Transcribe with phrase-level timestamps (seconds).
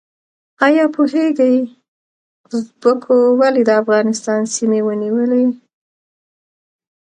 [0.65, 1.55] ایا پوهیږئ
[2.53, 5.43] ازبکو ولې د افغانستان سیمې ونیولې؟